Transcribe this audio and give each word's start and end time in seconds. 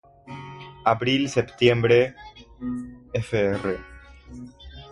Abril-septiembre, 0.83 2.15
fr. 3.21 3.77